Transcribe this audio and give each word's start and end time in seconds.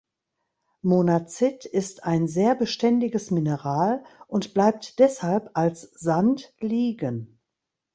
Monazit 0.81 1.63
ist 1.65 2.05
ein 2.05 2.27
sehr 2.27 2.55
beständiges 2.55 3.29
Mineral 3.29 4.03
und 4.25 4.55
bleibt 4.55 4.97
deshalb 4.97 5.51
als 5.53 5.83
Sand 5.93 6.55
liegen. 6.59 7.39